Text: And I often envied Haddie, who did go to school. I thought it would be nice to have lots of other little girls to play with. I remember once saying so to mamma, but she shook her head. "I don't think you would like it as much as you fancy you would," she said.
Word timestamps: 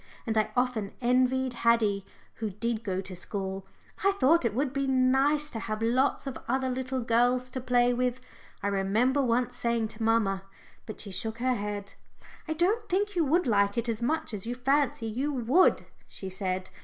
And 0.25 0.35
I 0.35 0.49
often 0.57 0.93
envied 0.99 1.53
Haddie, 1.53 2.03
who 2.37 2.49
did 2.49 2.83
go 2.83 3.01
to 3.01 3.15
school. 3.15 3.67
I 4.03 4.13
thought 4.13 4.43
it 4.45 4.55
would 4.55 4.73
be 4.73 4.87
nice 4.87 5.51
to 5.51 5.59
have 5.59 5.83
lots 5.83 6.25
of 6.25 6.39
other 6.47 6.69
little 6.71 7.01
girls 7.01 7.51
to 7.51 7.61
play 7.61 7.93
with. 7.93 8.19
I 8.63 8.69
remember 8.69 9.21
once 9.21 9.55
saying 9.55 9.89
so 9.89 9.97
to 9.97 10.03
mamma, 10.03 10.43
but 10.87 10.99
she 11.01 11.11
shook 11.11 11.37
her 11.37 11.53
head. 11.53 11.93
"I 12.47 12.53
don't 12.53 12.89
think 12.89 13.15
you 13.15 13.23
would 13.25 13.45
like 13.45 13.77
it 13.77 13.87
as 13.87 14.01
much 14.01 14.33
as 14.33 14.47
you 14.47 14.55
fancy 14.55 15.05
you 15.05 15.31
would," 15.31 15.85
she 16.07 16.29
said. 16.31 16.71